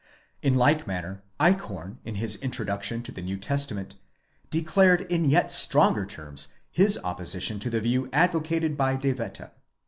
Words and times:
In 0.41 0.55
hke 0.55 0.87
manner 0.87 1.21
Eichhorn, 1.39 1.99
in 2.03 2.15
his 2.15 2.35
Introduction 2.37 3.03
to 3.03 3.11
the 3.11 3.21
New 3.21 3.37
Testament, 3.37 3.97
declared 4.49 5.01
in 5.11 5.25
yet 5.25 5.51
stronger 5.51 6.07
terms 6.07 6.47
his 6.71 6.97
opposition 7.03 7.59
to 7.59 7.69
the 7.69 7.81
view 7.81 8.09
advocated 8.11 8.75
by 8.75 8.95
De 8.95 9.13
Wette. 9.13 9.51